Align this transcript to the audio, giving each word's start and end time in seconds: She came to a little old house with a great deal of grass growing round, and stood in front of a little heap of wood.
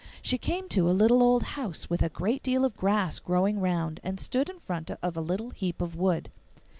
She 0.23 0.39
came 0.39 0.67
to 0.69 0.89
a 0.89 0.97
little 0.97 1.21
old 1.21 1.43
house 1.43 1.87
with 1.87 2.01
a 2.01 2.09
great 2.09 2.41
deal 2.41 2.65
of 2.65 2.75
grass 2.75 3.19
growing 3.19 3.59
round, 3.61 3.99
and 4.03 4.19
stood 4.19 4.49
in 4.49 4.57
front 4.61 4.89
of 4.89 5.15
a 5.15 5.21
little 5.21 5.51
heap 5.51 5.79
of 5.79 5.95
wood. 5.95 6.31